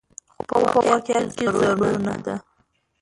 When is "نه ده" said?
2.05-2.35